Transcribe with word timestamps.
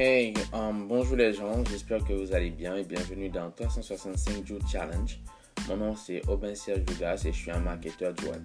Hey, 0.00 0.32
um, 0.52 0.86
bonjour 0.86 1.16
les 1.16 1.32
gens, 1.32 1.64
j'espère 1.64 2.04
que 2.04 2.12
vous 2.12 2.32
allez 2.32 2.50
bien 2.50 2.76
et 2.76 2.84
bienvenue 2.84 3.30
dans 3.30 3.50
365 3.50 4.46
Jours 4.46 4.60
Challenge. 4.70 5.18
Mon 5.66 5.76
nom 5.76 5.96
c'est 5.96 6.22
Aubin 6.28 6.54
Serge 6.54 6.84
Dugas 6.84 7.24
et 7.26 7.32
je 7.32 7.36
suis 7.36 7.50
un 7.50 7.58
marketeur 7.58 8.14
du 8.14 8.26
web. 8.26 8.40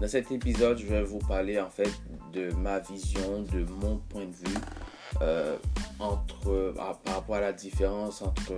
Dans 0.00 0.08
cet 0.08 0.32
épisode, 0.32 0.78
je 0.78 0.86
vais 0.86 1.02
vous 1.02 1.18
parler 1.18 1.60
en 1.60 1.68
fait 1.68 1.90
de 2.32 2.50
ma 2.54 2.78
vision, 2.78 3.42
de 3.52 3.66
mon 3.82 3.98
point 3.98 4.24
de 4.24 4.32
vue 4.32 4.56
euh, 5.20 5.58
entre, 5.98 6.72
par 6.74 6.96
rapport 7.04 7.36
à 7.36 7.40
la 7.40 7.52
différence 7.52 8.22
entre, 8.22 8.54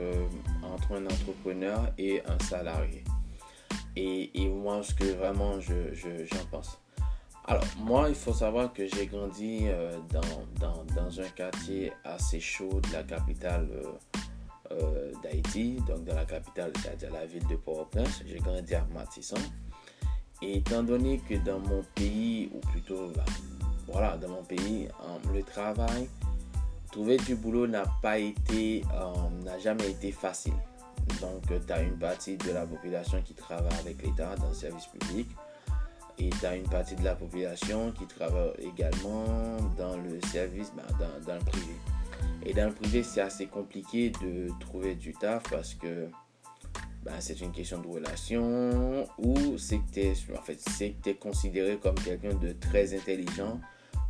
entre 0.63 0.93
un 0.93 1.05
entrepreneur 1.05 1.93
et 1.99 2.23
un 2.29 2.39
salarié. 2.45 3.03
Et, 3.97 4.41
et 4.41 4.49
moi, 4.49 4.85
ce 4.85 4.95
que 4.95 5.17
vraiment 5.17 5.59
j'en 5.59 5.75
je, 5.95 6.45
pense. 6.53 6.79
Alors, 7.49 7.65
moi, 7.79 8.09
il 8.09 8.17
faut 8.17 8.33
savoir 8.33 8.73
que 8.73 8.87
j'ai 8.87 9.07
grandi 9.07 9.67
euh, 9.69 9.97
dans, 10.11 11.21
un 11.21 11.29
quartier 11.29 11.93
assez 12.03 12.41
chaud 12.41 12.81
de 12.81 12.93
la 12.93 13.05
capitale 13.05 13.69
euh, 13.73 13.93
euh, 14.73 15.13
d'Haïti, 15.23 15.77
donc 15.87 16.03
dans 16.05 16.17
la 16.17 16.25
capitale, 16.25 16.73
c'est-à-dire 16.83 17.13
la 17.13 17.25
ville 17.25 17.47
de 17.47 17.55
Port-au-Prince. 17.55 18.25
J'ai 18.27 18.39
grandi 18.39 18.75
à 18.75 18.85
Matisson. 18.93 19.37
Et 20.43 20.59
étant 20.59 20.83
donné 20.83 21.19
que 21.19 21.35
dans 21.35 21.61
mon 21.61 21.85
pays, 21.95 22.51
ou 22.53 22.59
plutôt, 22.59 23.13
bah, 23.15 23.25
voilà, 23.87 24.17
dans 24.17 24.29
mon 24.29 24.43
pays, 24.43 24.89
le 25.33 25.43
travail, 25.45 26.09
trouver 26.91 27.17
du 27.17 27.37
boulot 27.37 27.69
n'a 27.69 27.85
n'a 29.45 29.59
jamais 29.61 29.91
été 29.91 30.11
facile. 30.11 30.55
Donc, 31.21 31.45
tu 31.65 31.73
as 31.73 31.81
une 31.81 31.97
partie 31.97 32.37
de 32.37 32.51
la 32.51 32.67
population 32.67 33.23
qui 33.23 33.35
travaille 33.35 33.79
avec 33.79 34.03
l'État 34.03 34.35
dans 34.35 34.49
le 34.49 34.55
service 34.55 34.87
public 34.87 35.29
et 36.19 36.31
tu 36.31 36.47
as 36.47 36.57
une 36.57 36.69
partie 36.69 36.97
de 36.97 37.05
la 37.05 37.15
population 37.15 37.93
qui 37.93 38.07
travaille 38.07 38.53
également 38.61 39.57
dans 39.77 39.97
le 39.97 40.21
service, 40.33 40.73
ben, 40.75 40.85
dans, 41.27 41.35
le 41.35 41.41
privé. 41.41 41.75
Et 42.45 42.55
dans 42.55 42.67
le 42.67 42.75
privé, 42.75 43.03
c'est 43.03 43.21
assez 43.21 43.47
compliqué 43.47 44.11
de 44.23 44.49
trouver 44.61 44.95
du 44.95 45.13
taf 45.13 45.43
parce 45.51 45.75
que 45.75 46.09
ben, 47.03 47.13
c'est 47.21 47.41
une 47.41 47.53
question 47.53 47.81
de 47.81 47.87
relation 47.87 49.07
ou 49.19 49.59
c'est 49.59 49.79
que 49.79 49.91
tu 49.93 50.01
es, 50.01 50.15
en 50.37 50.43
fait, 50.43 51.19
considéré 51.19 51.77
comme 51.77 51.97
quelqu'un 51.97 52.35
de 52.35 52.53
très 52.53 52.97
intelligent 52.97 53.61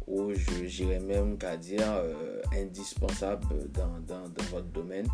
ou 0.06 0.32
j'irais 0.34 1.00
même 1.00 1.36
qu'à 1.36 1.56
dire 1.56 1.82
euh, 1.88 2.40
indispensable 2.54 3.46
dans, 3.72 3.98
dans, 4.06 4.28
dans, 4.28 4.44
votre 4.50 4.68
domaine 4.68 5.08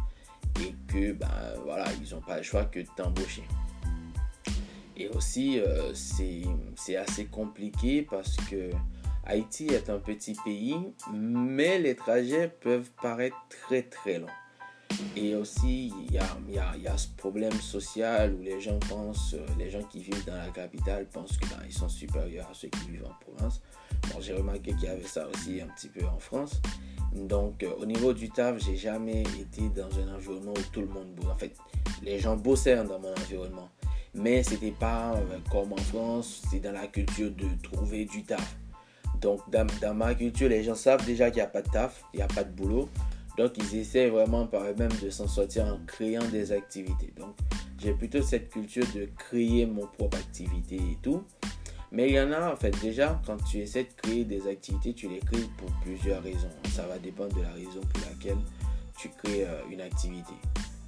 et 0.60 0.74
que 0.86 1.12
ben, 1.12 1.28
voilà, 1.64 1.86
ils 2.02 2.14
n'ont 2.14 2.20
pas 2.20 2.36
le 2.36 2.42
choix 2.42 2.66
que 2.66 2.80
de 2.80 2.88
t'embaucher. 2.94 3.44
Et 4.96 5.08
aussi, 5.08 5.58
euh, 5.60 5.92
c'est 5.94 6.96
assez 6.96 7.26
compliqué 7.26 8.02
parce 8.02 8.36
que 8.50 8.70
Haïti 9.24 9.66
est 9.68 9.88
un 9.88 9.98
petit 9.98 10.34
pays, 10.44 10.76
mais 11.12 11.78
les 11.78 11.94
trajets 11.94 12.48
peuvent 12.48 12.90
paraître 13.00 13.36
très 13.48 13.82
très 13.82 14.18
longs. 14.18 14.26
Et 15.16 15.34
aussi, 15.34 15.92
il 16.06 16.14
y 16.14 16.18
a, 16.18 16.26
y, 16.48 16.82
y 16.82 16.86
a, 16.86 16.96
ce 16.98 17.08
problème 17.16 17.52
social 17.52 18.34
où 18.34 18.42
les 18.42 18.60
gens 18.60 18.78
pensent, 18.88 19.34
euh, 19.34 19.46
les 19.58 19.70
gens 19.70 19.82
qui 19.82 20.00
vivent 20.00 20.24
dans 20.26 20.36
la 20.36 20.48
capitale 20.48 21.06
pensent 21.06 21.38
qu'ils 21.38 21.48
ben, 21.48 21.70
sont 21.70 21.88
supérieurs 21.88 22.48
à 22.50 22.54
ceux 22.54 22.68
qui 22.68 22.90
vivent 22.90 23.06
en 23.06 23.24
province. 23.24 23.62
Bon, 24.12 24.20
j'ai 24.20 24.34
remarqué 24.34 24.72
qu'il 24.74 24.84
y 24.84 24.88
avait 24.88 25.02
ça 25.02 25.26
aussi 25.28 25.60
un 25.60 25.68
petit 25.68 25.88
peu 25.88 26.04
en 26.04 26.18
France. 26.18 26.60
Donc, 27.14 27.62
euh, 27.62 27.70
au 27.78 27.86
niveau 27.86 28.12
du 28.12 28.30
taf, 28.30 28.58
j'ai 28.58 28.76
jamais 28.76 29.22
été 29.22 29.68
dans 29.68 29.98
un 29.98 30.14
environnement 30.14 30.52
où 30.52 30.72
tout 30.72 30.80
le 30.80 30.88
monde 30.88 31.14
bosse. 31.14 31.30
En 31.30 31.36
fait, 31.36 31.54
les 32.02 32.18
gens 32.18 32.36
bossaient 32.36 32.76
dans 32.84 32.98
mon 32.98 33.12
environnement 33.12 33.70
mais 34.14 34.42
c'était 34.42 34.72
pas 34.72 35.14
euh, 35.14 35.38
comme 35.50 35.72
en 35.72 35.76
France, 35.76 36.42
c'est 36.50 36.60
dans 36.60 36.72
la 36.72 36.86
culture 36.86 37.30
de 37.30 37.46
trouver 37.62 38.04
du 38.04 38.24
taf. 38.24 38.56
Donc 39.20 39.40
dans, 39.50 39.94
ma 39.94 40.14
culture, 40.14 40.48
les 40.48 40.64
gens 40.64 40.74
savent 40.74 41.04
déjà 41.06 41.30
qu'il 41.30 41.36
n'y 41.36 41.46
a 41.46 41.46
pas 41.46 41.62
de 41.62 41.70
taf, 41.70 42.04
il 42.12 42.16
n'y 42.18 42.22
a 42.22 42.28
pas 42.28 42.44
de 42.44 42.50
boulot. 42.50 42.88
Donc 43.38 43.52
ils 43.56 43.76
essaient 43.76 44.10
vraiment 44.10 44.46
par 44.46 44.64
eux-mêmes 44.64 44.92
de 45.02 45.08
s'en 45.08 45.28
sortir 45.28 45.64
en 45.66 45.78
créant 45.86 46.26
des 46.26 46.52
activités. 46.52 47.12
Donc 47.16 47.36
j'ai 47.78 47.92
plutôt 47.92 48.20
cette 48.20 48.50
culture 48.50 48.84
de 48.94 49.08
créer 49.16 49.64
mon 49.64 49.86
propre 49.86 50.18
activité 50.18 50.76
et 50.76 50.98
tout. 51.02 51.24
Mais 51.90 52.08
il 52.08 52.14
y 52.14 52.20
en 52.20 52.32
a 52.32 52.52
en 52.52 52.56
fait 52.56 52.74
déjà 52.80 53.20
quand 53.26 53.36
tu 53.44 53.58
essaies 53.58 53.84
de 53.84 54.02
créer 54.02 54.24
des 54.24 54.46
activités, 54.48 54.92
tu 54.92 55.08
les 55.08 55.20
crées 55.20 55.48
pour 55.56 55.70
plusieurs 55.82 56.22
raisons. 56.22 56.50
Ça 56.70 56.86
va 56.86 56.98
dépendre 56.98 57.34
de 57.36 57.42
la 57.42 57.52
raison 57.52 57.80
pour 57.80 58.02
laquelle 58.10 58.38
tu 58.98 59.08
crées 59.08 59.44
euh, 59.46 59.60
une 59.70 59.80
activité 59.80 60.32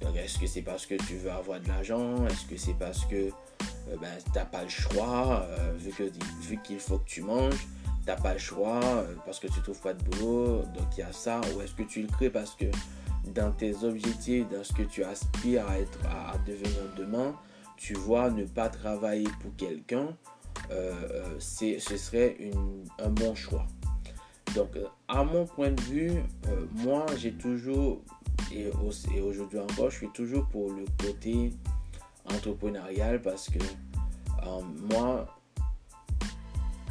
est-ce 0.01 0.39
que 0.39 0.47
c'est 0.47 0.61
parce 0.61 0.85
que 0.85 0.95
tu 0.95 1.17
veux 1.17 1.31
avoir 1.31 1.59
de 1.59 1.67
l'argent? 1.67 2.25
Est-ce 2.27 2.45
que 2.45 2.57
c'est 2.57 2.73
parce 2.73 3.05
que 3.05 3.15
euh, 3.15 3.95
ben, 4.01 4.09
tu 4.23 4.31
n'as 4.37 4.45
pas 4.45 4.63
le 4.63 4.69
choix 4.69 5.45
euh, 5.49 5.73
Vu 5.77 5.91
vu 6.41 6.59
qu'il 6.63 6.79
faut 6.79 6.99
que 6.99 7.07
tu 7.07 7.21
manges, 7.21 7.67
tu 7.85 8.07
n'as 8.07 8.15
pas 8.15 8.33
le 8.33 8.39
choix 8.39 8.83
euh, 8.83 9.15
parce 9.25 9.39
que 9.39 9.47
tu 9.47 9.61
trouves 9.61 9.81
pas 9.81 9.93
de 9.93 10.03
boulot. 10.03 10.63
Donc 10.75 10.97
il 10.97 11.01
y 11.01 11.03
a 11.03 11.11
ça? 11.11 11.41
Ou 11.55 11.61
est-ce 11.61 11.73
que 11.73 11.83
tu 11.83 12.01
le 12.01 12.07
crées 12.07 12.29
parce 12.29 12.55
que 12.55 12.65
dans 13.33 13.51
tes 13.51 13.83
objectifs, 13.83 14.47
dans 14.49 14.63
ce 14.63 14.73
que 14.73 14.83
tu 14.83 15.03
aspires 15.03 15.67
à, 15.67 15.79
être, 15.79 15.99
à, 16.05 16.37
devenir 16.39 16.93
demain, 16.95 17.35
tu 17.77 17.93
vois 17.93 18.29
ne 18.29 18.45
pas 18.45 18.69
travailler 18.69 19.27
pour 19.41 19.55
quelqu'un, 19.57 20.15
ce 21.39 21.79
serait 21.79 22.37
un 22.99 23.09
bon 23.09 23.33
choix. 23.33 23.65
Donc, 24.53 24.77
à 25.07 25.23
mon 25.23 25.45
point 25.45 25.71
de 25.71 25.81
vue, 25.81 26.13
moi, 26.75 27.05
j'ai 27.17 27.33
toujours 27.33 28.03
et, 28.51 28.69
aujourd'hui 29.21 29.59
encore, 29.59 29.89
je 29.89 29.97
suis 29.97 30.09
toujours 30.09 30.45
pour 30.47 30.71
le 30.71 30.85
côté 30.99 31.53
entrepreneurial 32.25 33.21
parce 33.21 33.49
que 33.49 33.59
euh, 33.59 34.61
moi, 34.89 35.27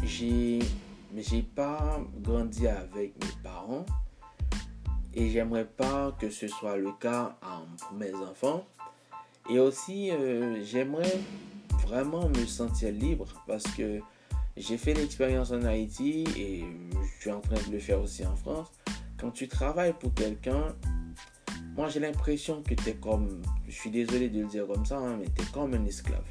j'ai 0.02 0.60
j'ai 1.16 1.42
pas 1.42 2.00
grandi 2.20 2.66
avec 2.66 3.14
mes 3.22 3.42
parents 3.42 3.86
et 5.14 5.30
j'aimerais 5.30 5.64
pas 5.64 6.12
que 6.18 6.28
ce 6.28 6.48
soit 6.48 6.76
le 6.76 6.90
cas 6.92 7.38
pour 7.40 7.96
mes 7.96 8.12
enfants. 8.14 8.64
Et 9.48 9.58
aussi, 9.58 10.10
euh, 10.10 10.64
j'aimerais 10.64 11.20
vraiment 11.86 12.28
me 12.28 12.46
sentir 12.46 12.90
libre 12.90 13.26
parce 13.46 13.64
que 13.64 14.00
j'ai 14.56 14.76
fait 14.76 14.94
l'expérience 14.94 15.52
en 15.52 15.62
Haïti 15.64 16.24
et 16.36 16.64
je 16.92 17.20
suis 17.20 17.30
en 17.30 17.40
train 17.40 17.60
de 17.66 17.72
le 17.72 17.78
faire 17.78 18.00
aussi 18.00 18.26
en 18.26 18.34
France. 18.36 18.72
Quand 19.18 19.30
tu 19.30 19.48
travailles 19.48 19.94
pour 19.98 20.12
quelqu'un, 20.14 20.74
moi, 21.76 21.88
j'ai 21.88 22.00
l'impression 22.00 22.62
que 22.62 22.74
tu 22.74 22.90
es 22.90 22.94
comme, 22.94 23.42
je 23.66 23.72
suis 23.72 23.90
désolé 23.90 24.28
de 24.28 24.40
le 24.40 24.46
dire 24.46 24.66
comme 24.66 24.86
ça, 24.86 24.98
hein, 24.98 25.16
mais 25.18 25.26
tu 25.34 25.42
es 25.42 25.46
comme 25.52 25.74
un 25.74 25.84
esclave. 25.84 26.24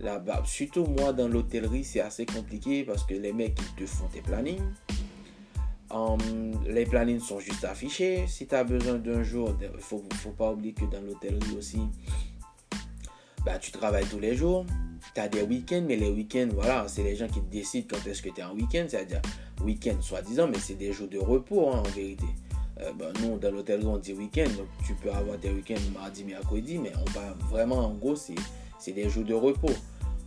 Là-bas, 0.00 0.42
surtout 0.46 0.86
moi, 0.86 1.12
dans 1.12 1.28
l'hôtellerie, 1.28 1.84
c'est 1.84 2.00
assez 2.00 2.24
compliqué 2.24 2.82
parce 2.84 3.04
que 3.04 3.14
les 3.14 3.32
mecs, 3.32 3.58
ils 3.60 3.84
te 3.84 3.86
font 3.86 4.06
tes 4.06 4.22
plannings. 4.22 4.62
Hum, 5.90 6.18
les 6.66 6.86
plannings 6.86 7.20
sont 7.20 7.38
juste 7.38 7.64
affichés. 7.64 8.26
Si 8.26 8.46
tu 8.46 8.54
as 8.54 8.64
besoin 8.64 8.94
d'un 8.94 9.22
jour, 9.22 9.54
il 9.60 9.68
faut, 9.78 10.02
faut, 10.14 10.30
pas 10.30 10.50
oublier 10.50 10.72
que 10.72 10.86
dans 10.86 11.02
l'hôtellerie 11.02 11.56
aussi, 11.56 11.82
bah, 13.44 13.58
tu 13.58 13.72
travailles 13.72 14.06
tous 14.06 14.18
les 14.18 14.34
jours. 14.34 14.64
Tu 15.14 15.20
as 15.20 15.28
des 15.28 15.42
week-ends, 15.42 15.84
mais 15.86 15.96
les 15.96 16.08
week-ends, 16.08 16.48
voilà, 16.54 16.88
c'est 16.88 17.02
les 17.02 17.14
gens 17.14 17.28
qui 17.28 17.42
décident 17.42 17.86
quand 17.90 18.06
est-ce 18.08 18.22
que 18.22 18.30
tu 18.30 18.40
es 18.40 18.44
en 18.44 18.54
week-end. 18.54 18.86
C'est-à-dire 18.88 19.20
week-end, 19.62 20.00
soi-disant, 20.00 20.48
mais 20.48 20.58
c'est 20.58 20.76
des 20.76 20.94
jours 20.94 21.08
de 21.08 21.18
repos 21.18 21.68
hein, 21.68 21.82
en 21.84 21.90
vérité. 21.90 22.26
Euh, 22.80 22.92
ben, 22.94 23.12
nous, 23.20 23.38
dans 23.38 23.50
l'hôtel, 23.50 23.86
on 23.86 23.98
dit 23.98 24.12
week-end. 24.12 24.48
Donc, 24.56 24.68
tu 24.86 24.94
peux 24.94 25.10
avoir 25.10 25.38
des 25.38 25.50
week-ends 25.50 25.80
mardi, 25.94 26.24
mercredi, 26.24 26.78
mais 26.78 26.92
on 27.00 27.10
va 27.10 27.34
vraiment, 27.50 27.78
en 27.86 27.94
gros, 27.94 28.16
c'est 28.16 28.92
des 28.92 29.08
jours 29.08 29.24
de 29.24 29.34
repos. 29.34 29.74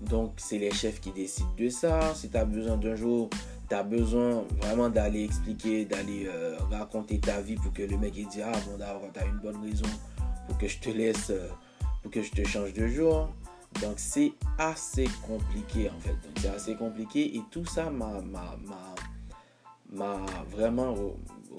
Donc, 0.02 0.34
c'est 0.38 0.60
les 0.60 0.72
chefs 0.72 1.00
qui 1.00 1.12
décident 1.12 1.50
de 1.58 1.70
ça. 1.70 2.14
Si 2.14 2.30
tu 2.30 2.38
as 2.38 2.46
besoin 2.46 2.78
d'un 2.78 2.96
jour, 2.96 3.30
tu 3.68 3.76
as 3.76 3.84
besoin 3.84 4.44
vraiment 4.62 4.90
d'aller 4.90 5.24
expliquer, 5.24 5.86
d'aller 5.86 6.28
euh, 6.28 6.58
raconter 6.70 7.20
ta 7.20 7.42
vie 7.42 7.56
pour 7.56 7.74
que 7.74 7.84
le 7.84 7.98
mec 7.98 8.14
dise 8.14 8.44
Ah, 8.44 8.52
bon, 8.68 8.78
d'accord, 8.78 9.10
tu 9.14 9.20
as 9.20 9.26
une 9.26 9.40
bonne 9.40 9.62
raison 9.64 9.90
pour 10.48 10.58
que 10.58 10.68
je 10.68 10.80
te 10.80 10.90
laisse, 10.90 11.30
euh, 11.32 11.48
pour 12.04 12.12
que 12.12 12.22
je 12.22 12.32
te 12.32 12.46
change 12.48 12.74
de 12.74 12.88
jour. 12.88 13.30
Donc, 13.82 13.96
c'est 13.98 14.34
assez 14.58 15.08
compliqué 15.28 15.90
en 15.90 16.00
fait. 16.00 16.12
Donc, 16.12 16.38
c'est 16.40 16.50
assez 16.50 16.76
compliqué 16.76 17.36
et 17.36 17.42
tout 17.52 17.66
ça 17.66 17.90
m'a 17.90 18.22
vraiment 20.52 20.96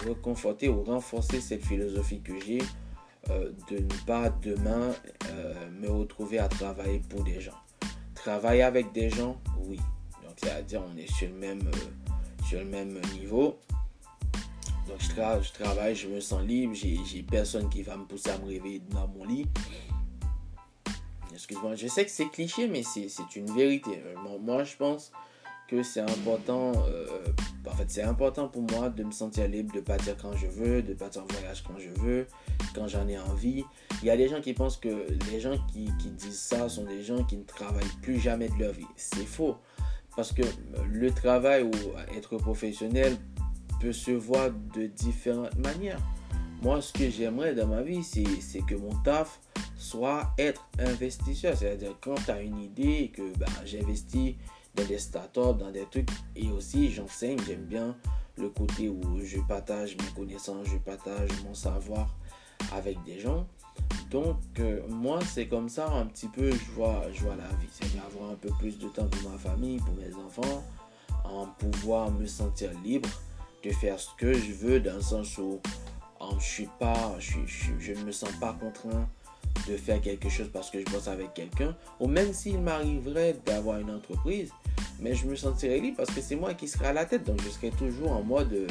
reconforter 0.05 0.69
ou 0.69 0.83
renforcer 0.83 1.41
cette 1.41 1.65
philosophie 1.65 2.21
que 2.21 2.39
j'ai 2.41 2.59
euh, 3.31 3.51
de 3.71 3.79
ne 3.79 4.05
pas 4.07 4.31
demain 4.31 4.95
euh, 5.31 5.71
me 5.71 5.91
retrouver 5.91 6.39
à 6.39 6.49
travailler 6.49 7.01
pour 7.09 7.25
des 7.25 7.41
gens. 7.41 7.59
Travailler 8.15 8.63
avec 8.63 8.93
des 8.93 9.11
gens, 9.11 9.41
oui. 9.65 9.79
Donc 10.23 10.35
c'est-à-dire 10.37 10.83
on 10.87 10.97
est 10.97 11.11
sur 11.13 11.29
le 11.29 11.35
même, 11.35 11.67
euh, 11.67 12.45
sur 12.47 12.61
le 12.61 12.67
même 12.67 13.01
niveau. 13.15 13.59
Donc 14.87 15.01
je, 15.01 15.09
je, 15.09 15.53
travaille, 15.53 15.97
je 15.97 16.07
me 16.07 16.21
sens 16.21 16.43
libre, 16.43 16.75
j'ai 16.75 17.23
personne 17.25 17.69
qui 17.69 17.83
va 17.83 17.97
me 17.97 18.05
pousser 18.05 18.31
à 18.31 18.39
me 18.39 18.47
réveiller 18.47 18.81
dans 18.91 19.09
mon 19.09 19.25
lit. 19.25 19.47
Excuse-moi, 21.33 21.75
je 21.75 21.89
sais 21.89 22.05
que 22.05 22.11
c'est 22.11 22.29
cliché, 22.29 22.69
mais 22.69 22.83
c'est 22.85 23.37
une 23.37 23.53
vérité. 23.53 24.03
Moi, 24.41 24.65
je 24.65 24.77
pense 24.77 25.13
que 25.69 25.83
c'est 25.83 26.01
important, 26.01 26.73
euh, 26.89 27.07
en 27.67 27.75
fait, 27.75 27.87
c'est 27.89 28.03
important 28.03 28.49
pour 28.49 28.63
moi 28.63 28.89
de 28.89 29.03
me 29.03 29.11
sentir 29.11 29.49
libre, 29.49 29.75
de 29.75 29.81
partir 29.81 30.17
quand 30.17 30.33
je 30.37 30.47
veux, 30.47 30.83
de 30.83 30.95
partir 30.95 31.23
en 31.23 31.27
voyage 31.27 31.63
quand 31.67 31.79
je 31.79 31.91
veux, 32.01 32.27
quand 32.75 32.87
j'en 32.87 33.07
ai 33.09 33.19
envie. 33.19 33.65
Il 34.03 34.07
y 34.07 34.11
a 34.11 34.17
des 34.17 34.29
gens 34.29 34.41
qui 34.41 34.53
pensent 34.53 34.77
que 34.77 35.07
les 35.31 35.41
gens 35.41 35.57
qui, 35.73 35.91
qui 35.99 36.11
disent 36.11 36.39
ça 36.39 36.69
sont 36.69 36.85
des 36.85 37.03
gens 37.03 37.25
qui 37.25 37.37
ne 37.37 37.45
travaillent 37.45 37.85
plus 38.03 38.19
jamais 38.19 38.49
de 38.49 38.59
leur 38.59 38.73
vie. 38.73 38.87
C'est 38.97 39.27
faux. 39.27 39.57
Parce 40.17 40.33
que 40.33 40.43
le 40.91 41.11
travail 41.11 41.63
ou 41.63 41.73
être 42.17 42.39
professionnel 42.39 43.17
peut 43.81 43.93
se 43.93 44.13
voir 44.13 44.51
de 44.75 44.87
différentes 44.87 45.57
manières. 45.59 46.01
moi, 46.63 46.81
ce 46.81 46.93
que 46.93 47.11
j'aimerais 47.11 47.55
dans 47.55 47.67
ma 47.67 47.83
vie, 47.83 48.03
c'est 48.03 48.61
que 48.67 48.75
mon 48.75 48.95
taf 49.03 49.41
soit 49.77 50.33
être 50.39 50.67
investisseur. 50.79 51.57
C'est-à-dire, 51.57 51.95
quand 52.01 52.15
tu 52.15 52.31
as 52.31 52.41
une 52.41 52.59
idée 52.59 53.03
et 53.03 53.09
que 53.09 53.37
ben, 53.37 53.47
j'investis 53.65 54.37
dans 54.77 54.85
des 54.85 54.99
startups, 54.99 55.59
dans 55.59 55.71
des 55.71 55.87
trucs, 55.91 56.09
et 56.35 56.51
aussi 56.51 56.91
j'enseigne, 56.91 57.39
j'aime 57.47 57.65
bien 57.65 57.97
le 58.37 58.51
côté 58.51 58.89
où 58.89 59.03
je 59.23 59.39
partage 59.41 59.97
mes 59.97 60.11
connaissances, 60.15 60.67
je 60.69 60.77
partage 60.77 61.31
mon 61.45 61.55
savoir 61.55 62.15
avec 62.73 63.03
des 63.05 63.19
gens. 63.19 63.47
Donc, 64.11 64.39
euh, 64.61 64.81
moi, 64.89 65.19
c'est 65.25 65.49
comme 65.49 65.69
ça 65.69 65.91
un 65.91 66.07
petit 66.07 66.29
peu, 66.29 66.51
je 66.51 66.71
vois, 66.73 67.03
je 67.13 67.23
vois 67.23 67.37
la 67.37 67.49
vie. 67.57 67.69
C'est 67.71 67.95
d'avoir 67.97 68.31
un 68.31 68.35
peu 68.35 68.51
plus 68.59 68.79
de 68.79 68.89
temps 68.89 69.07
pour 69.07 69.31
ma 69.31 69.39
famille, 69.39 69.79
pour 69.79 69.95
mes 69.95 70.15
enfants, 70.15 70.65
en 71.25 71.47
pouvoir 71.47 72.11
me 72.11 72.27
sentir 72.27 72.71
libre 72.85 73.09
de 73.65 73.71
faire 73.71 73.99
ce 73.99 74.11
que 74.17 74.33
je 74.33 74.53
veux, 74.53 74.81
dans 74.81 74.95
le 74.95 75.03
sens 75.03 75.39
où 75.39 75.61
je, 76.39 76.45
suis 76.45 76.69
pas, 76.79 77.17
je, 77.19 77.93
ne 77.93 78.05
me 78.05 78.13
sens 78.13 78.31
pas 78.41 78.57
contraint 78.61 79.09
de 79.69 79.77
faire 79.77 80.01
quelque 80.01 80.29
chose 80.29 80.49
parce 80.53 80.71
que 80.71 80.81
je 80.81 80.85
bosse 80.87 81.09
avec 81.09 81.35
quelqu'un, 81.35 81.77
ou 82.01 82.07
même 82.07 82.33
s'il 82.33 82.61
m'arriverait 82.61 83.37
d'avoir 83.45 83.81
une 83.81 83.91
entreprise, 83.91 84.51
mais 85.01 85.15
je 85.15 85.27
me 85.27 85.37
sentirais 85.37 85.79
libre 85.79 85.99
parce 85.99 86.11
que 86.11 86.21
c'est 86.21 86.37
moi 86.37 86.55
qui 86.55 86.69
serai 86.69 86.87
à 86.87 86.93
la 86.93 87.05
tête, 87.05 87.25
donc 87.25 87.41
je 87.43 87.49
serai 87.49 87.71
toujours 87.71 88.13
en 88.13 88.23
mode 88.23 88.67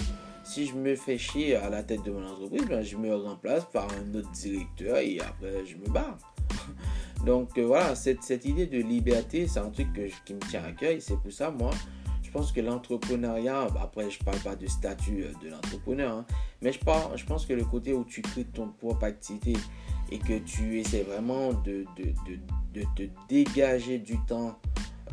si 0.46 0.68
je 0.68 0.76
me 0.76 0.96
fais 0.96 1.18
chier 1.18 1.56
à 1.56 1.70
la 1.70 1.84
tête 1.84 2.04
de 2.04 2.12
mon 2.12 2.26
entreprise, 2.26 2.66
ben, 2.70 2.84
je 2.84 2.96
me 2.98 3.14
remplace 3.16 3.66
par 3.66 3.88
un 3.92 4.16
autre 4.18 4.32
directeur 4.32 4.98
et 4.98 5.20
après 5.20 5.66
je 5.66 5.76
me 5.76 5.88
barre. 5.92 6.18
Donc 7.26 7.58
euh, 7.58 7.66
voilà, 7.66 7.96
cette, 7.96 8.22
cette, 8.22 8.46
idée 8.46 8.68
de 8.68 8.78
liberté, 8.78 9.48
c'est 9.48 9.60
un 9.60 9.70
truc 9.70 9.88
qui 10.26 10.34
me 10.36 10.40
tient 10.42 10.64
à 10.64 10.72
cœur 10.72 10.94
c'est 11.00 11.18
pour 11.18 11.32
ça, 11.32 11.50
moi, 11.50 11.72
je 12.22 12.30
pense 12.30 12.52
que 12.52 12.62
l'entrepreneuriat, 12.62 13.68
après 13.82 14.12
je 14.12 14.24
parle 14.24 14.38
pas 14.40 14.56
de 14.56 14.68
statut 14.68 15.24
euh, 15.24 15.32
de 15.44 15.50
l'entrepreneur, 15.50 16.18
hein, 16.18 16.26
mais 16.62 16.72
je, 16.72 16.80
je 17.16 17.26
pense 17.26 17.46
que 17.48 17.54
le 17.54 17.66
côté 17.66 17.94
où 17.94 18.04
tu 18.04 18.22
crées 18.22 18.44
ton 18.44 18.68
propre 18.68 19.06
activité 19.06 19.54
et 20.12 20.20
que 20.20 20.38
tu 20.40 20.80
essaies 20.80 21.04
vraiment 21.04 21.54
de, 21.54 21.86
de, 21.98 22.14
de, 22.28 22.40
de 22.74 22.86
te 22.96 23.04
dégager 23.28 23.98
du 24.00 24.18
temps 24.26 24.60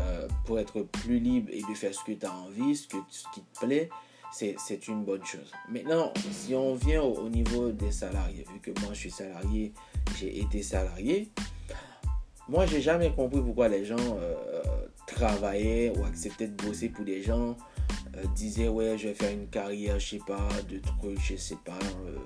euh, 0.01 0.29
pour 0.45 0.59
être 0.59 0.83
plus 0.83 1.19
libre 1.19 1.51
et 1.53 1.63
de 1.63 1.75
faire 1.75 1.95
ce 1.95 2.03
que 2.05 2.13
tu 2.13 2.27
as 2.27 2.33
envie, 2.33 2.77
ce, 2.77 2.89
que, 2.89 2.97
ce 3.09 3.25
qui 3.35 3.43
te 3.43 3.67
plaît, 3.67 3.91
c'est 4.33 4.89
une 4.89 5.05
bonne 5.05 5.25
chose. 5.25 5.53
Maintenant, 5.69 6.13
si 6.31 6.55
on 6.55 6.75
vient 6.75 7.03
au, 7.03 7.29
niveau 7.29 7.71
des 7.71 7.93
salariés, 7.93 8.47
vu 8.53 8.61
que 8.61 8.81
moi 8.81 8.95
je 8.95 8.99
suis 8.99 9.11
salarié, 9.11 9.73
j'ai 10.19 10.41
été 10.41 10.63
salarié, 10.63 11.31
moi 12.49 12.65
j'ai 12.67 12.81
jamais 12.81 13.13
compris 13.13 13.43
pourquoi 13.43 13.69
les 13.69 13.85
gens 13.85 13.97
euh, 13.99 14.35
travaillaient 15.07 15.93
ou 15.97 16.05
acceptaient 16.05 16.49
de 16.49 16.63
bosser 16.63 16.89
pour 16.89 17.05
des 17.05 17.23
gens, 17.23 17.57
euh, 18.17 18.25
disaient 18.35 18.69
ouais 18.69 18.97
je 18.97 19.09
vais 19.09 19.15
faire 19.15 19.33
une 19.33 19.49
carrière, 19.49 19.99
je 19.99 20.17
sais 20.17 20.23
pas, 20.27 20.49
de 20.69 20.79
trucs, 20.79 21.21
je 21.21 21.37
sais 21.37 21.59
pas, 21.63 21.79
euh, 22.07 22.17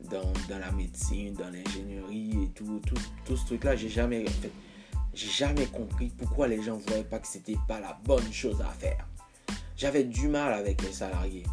dans, 0.00 0.32
la 0.48 0.70
médecine, 0.72 1.34
dans 1.34 1.50
l'ingénierie 1.50 2.44
et 2.44 2.48
tout, 2.54 2.80
tout, 2.86 2.96
tout 3.24 3.36
ce 3.36 3.46
truc-là, 3.46 3.76
j'ai 3.76 3.88
jamais, 3.88 4.22
en 4.28 4.32
fait, 4.32 4.52
j'ai 5.14 5.30
jamais 5.30 5.66
compris 5.66 6.12
pourquoi 6.16 6.48
les 6.48 6.62
gens 6.62 6.76
ne 6.76 6.82
voyaient 6.82 7.04
pas 7.04 7.18
que 7.18 7.26
c'était 7.28 7.56
pas 7.66 7.80
la 7.80 7.98
bonne 8.04 8.32
chose 8.32 8.60
à 8.60 8.70
faire 8.70 9.06
j'avais 9.76 10.04
du 10.04 10.28
mal 10.28 10.54
avec 10.54 10.82
les 10.82 10.92
salariés. 10.92 11.44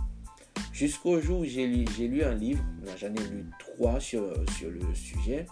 Jusqu'au 0.71 1.19
jour 1.19 1.41
où 1.41 1.45
j'ai 1.45 1.67
lu, 1.67 1.85
lu, 2.07 2.23
un 2.23 2.33
livre, 2.33 2.63
j'en 2.97 3.13
ai 3.13 3.27
lu 3.27 3.45
trois 3.59 3.99
sur, 3.99 4.33
sur 4.57 4.69
le 4.71 4.81
sujet. 4.95 5.45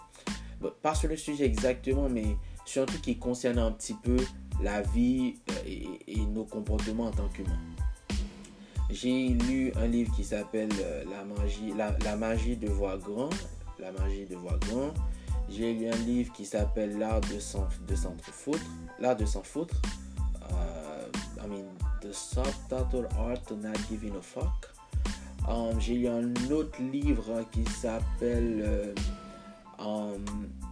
pas 0.82 0.94
sur 0.94 1.08
le 1.08 1.16
sujet 1.16 1.44
exactement, 1.44 2.08
mais 2.08 2.36
sur 2.64 2.82
un 2.82 2.86
truc 2.86 3.02
qui 3.02 3.18
concerne 3.18 3.58
un 3.58 3.70
petit 3.70 3.94
peu 3.94 4.16
la 4.62 4.82
vie 4.82 5.34
euh, 5.50 5.94
et, 6.06 6.24
nos 6.26 6.44
comportements 6.44 7.06
en 7.06 7.10
tant 7.10 7.28
qu'humains. 7.28 7.58
J'ai 8.92 9.28
lu 9.28 9.72
un 9.76 9.86
livre 9.86 10.14
qui 10.14 10.22
s'appelle 10.22 10.68
euh, 10.82 11.04
la 11.10 11.24
magie, 11.24 11.72
la, 11.74 12.16
magie 12.16 12.56
de 12.56 12.68
voir 12.68 12.98
grand. 12.98 13.30
La 13.78 13.90
magie 13.90 14.26
de 14.26 14.36
voir. 14.36 14.58
J'ai 15.48 15.72
lu 15.72 15.88
un 15.88 15.96
livre 16.04 16.30
qui 16.34 16.44
s'appelle 16.44 16.98
L'art 16.98 17.22
de 17.22 17.40
s'en 17.40 17.66
foutre. 18.20 18.60
L'art 18.98 19.16
de 19.16 19.24
s'en 19.24 19.42
foutre. 19.42 19.74
Euh, 20.52 21.06
I 21.42 21.48
mean, 21.48 21.64
The 22.02 22.12
Subtitle 22.12 23.08
Art 23.18 23.42
to 23.46 23.56
Not 23.56 23.78
Giving 23.88 24.14
a 24.14 24.20
Fuck. 24.20 24.70
Um, 25.48 25.80
j'ai 25.80 25.94
lu 25.94 26.08
un 26.08 26.34
autre 26.50 26.80
livre 26.82 27.44
qui 27.50 27.64
s'appelle 27.64 28.62
euh, 28.62 28.94
um, 29.78 30.22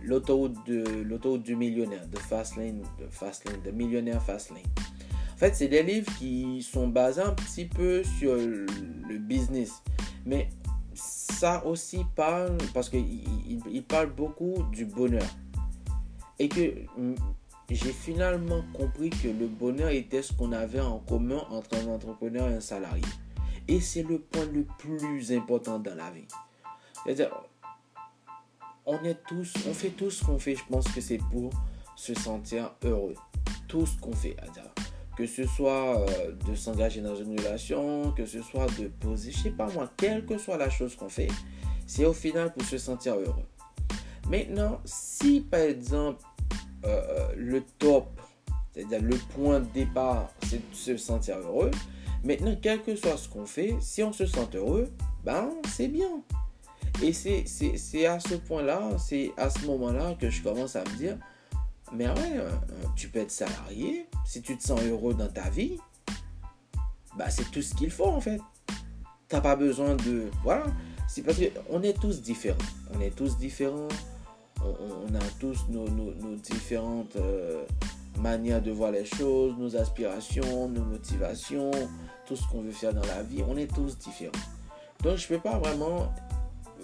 L'autoroute 0.02 1.42
du 1.42 1.56
millionnaire, 1.56 2.02
The 2.10 2.18
Fast 2.18 2.56
Lane, 2.56 2.82
The 2.98 3.10
Fast 3.10 3.48
Lane, 3.48 3.62
The 3.64 3.72
Millionaire 3.72 4.22
Fast 4.22 4.50
Lane. 4.50 4.60
En 4.60 4.99
fait, 5.40 5.54
c'est 5.54 5.68
des 5.68 5.82
livres 5.82 6.12
qui 6.18 6.62
sont 6.62 6.88
basés 6.88 7.22
un 7.22 7.32
petit 7.32 7.64
peu 7.64 8.04
sur 8.04 8.36
le 8.36 9.18
business. 9.18 9.82
Mais 10.26 10.50
ça 10.94 11.64
aussi 11.64 12.04
parle, 12.14 12.58
parce 12.74 12.90
qu'il 12.90 13.24
il 13.70 13.82
parle 13.82 14.10
beaucoup 14.10 14.62
du 14.70 14.84
bonheur. 14.84 15.26
Et 16.38 16.48
que 16.48 16.74
j'ai 17.70 17.92
finalement 17.92 18.62
compris 18.74 19.10
que 19.10 19.28
le 19.28 19.46
bonheur 19.46 19.90
était 19.90 20.22
ce 20.22 20.32
qu'on 20.32 20.52
avait 20.52 20.80
en 20.80 20.98
commun 20.98 21.42
entre 21.50 21.76
un 21.76 21.86
entrepreneur 21.88 22.48
et 22.48 22.54
un 22.54 22.60
salarié. 22.60 23.04
Et 23.68 23.80
c'est 23.80 24.02
le 24.02 24.18
point 24.18 24.44
le 24.46 24.64
plus 24.78 25.32
important 25.32 25.78
dans 25.78 25.94
la 25.94 26.10
vie. 26.10 26.26
C'est-à-dire, 27.04 27.30
on 28.84 29.02
est 29.04 29.18
tous, 29.26 29.54
on 29.68 29.72
fait 29.72 29.90
tout 29.90 30.10
ce 30.10 30.24
qu'on 30.24 30.38
fait, 30.38 30.56
je 30.56 30.64
pense 30.68 30.88
que 30.88 31.00
c'est 31.00 31.20
pour 31.30 31.50
se 31.96 32.14
sentir 32.14 32.74
heureux. 32.82 33.14
Tout 33.68 33.86
ce 33.86 33.98
qu'on 33.98 34.12
fait, 34.12 34.36
que 35.20 35.26
ce 35.26 35.44
soit 35.44 36.00
euh, 36.00 36.32
de 36.48 36.54
s'engager 36.54 37.02
dans 37.02 37.14
une 37.14 37.38
relation, 37.38 38.10
que 38.12 38.24
ce 38.24 38.40
soit 38.40 38.66
de 38.78 38.88
poser, 38.88 39.32
je 39.32 39.38
sais 39.38 39.50
pas 39.50 39.68
moi, 39.74 39.90
quelle 39.98 40.24
que 40.24 40.38
soit 40.38 40.56
la 40.56 40.70
chose 40.70 40.96
qu'on 40.96 41.10
fait, 41.10 41.28
c'est 41.86 42.06
au 42.06 42.14
final 42.14 42.54
pour 42.54 42.62
se 42.66 42.78
sentir 42.78 43.16
heureux. 43.16 43.44
Maintenant, 44.30 44.80
si 44.86 45.42
par 45.42 45.60
exemple 45.60 46.24
euh, 46.86 47.28
le 47.36 47.60
top, 47.78 48.08
c'est-à-dire 48.72 49.02
le 49.02 49.16
point 49.34 49.60
de 49.60 49.66
départ, 49.66 50.30
c'est 50.48 50.56
de 50.70 50.74
se 50.74 50.96
sentir 50.96 51.36
heureux. 51.36 51.70
Maintenant, 52.24 52.56
quel 52.62 52.82
que 52.82 52.96
soit 52.96 53.18
ce 53.18 53.28
qu'on 53.28 53.44
fait, 53.44 53.74
si 53.82 54.02
on 54.02 54.14
se 54.14 54.24
sent 54.24 54.48
heureux, 54.54 54.88
ben 55.22 55.50
c'est 55.68 55.88
bien. 55.88 56.22
Et 57.02 57.12
c'est 57.12 58.06
à 58.06 58.20
ce 58.20 58.36
point-là, 58.36 58.96
c'est 58.96 59.32
à 59.36 59.50
ce 59.50 59.66
moment-là 59.66 60.16
que 60.18 60.30
je 60.30 60.42
commence 60.42 60.76
à 60.76 60.80
me 60.80 60.96
dire, 60.96 61.18
mais 61.92 62.08
ouais, 62.08 62.32
euh, 62.36 62.50
tu 62.96 63.08
peux 63.08 63.20
être 63.20 63.30
salarié, 63.30 64.06
si 64.24 64.42
tu 64.42 64.56
te 64.56 64.62
sens 64.62 64.80
heureux 64.82 65.14
dans 65.14 65.28
ta 65.28 65.48
vie, 65.50 65.78
bah 67.16 67.30
c'est 67.30 67.50
tout 67.50 67.62
ce 67.62 67.74
qu'il 67.74 67.90
faut 67.90 68.06
en 68.06 68.20
fait. 68.20 68.40
T'as 69.28 69.40
pas 69.40 69.56
besoin 69.56 69.94
de... 69.96 70.30
Voilà. 70.42 70.64
C'est 71.08 71.22
parce 71.22 71.38
qu'on 71.38 71.82
est 71.82 72.00
tous 72.00 72.20
différents. 72.22 72.58
On 72.94 73.00
est 73.00 73.14
tous 73.14 73.36
différents 73.36 73.88
on, 74.64 75.14
a 75.14 75.24
tous 75.38 75.66
nos, 75.68 75.86
différentes 76.36 77.16
euh, 77.16 77.64
manières 78.18 78.62
de 78.62 78.70
voir 78.70 78.92
les 78.92 79.04
choses, 79.04 79.54
nos 79.58 79.76
aspirations, 79.76 80.68
nos 80.68 80.84
motivations, 80.84 81.70
tout 82.26 82.36
ce 82.36 82.46
qu'on 82.48 82.62
veut 82.62 82.72
faire 82.72 82.92
dans 82.92 83.06
la 83.06 83.22
vie. 83.22 83.42
On 83.46 83.56
est 83.56 83.72
tous 83.72 83.98
différents. 83.98 84.32
Donc 85.02 85.16
je 85.16 85.26
peux 85.26 85.38
pas 85.38 85.58
vraiment, 85.58 86.12